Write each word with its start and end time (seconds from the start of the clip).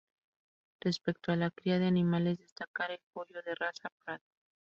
Respecto 0.79 1.31
a 1.31 1.35
la 1.35 1.51
cría 1.51 1.77
de 1.77 1.85
animales, 1.85 2.39
destacar 2.39 2.89
el 2.89 3.01
pollo 3.13 3.43
de 3.45 3.53
raza 3.53 3.91
Prat. 4.03 4.23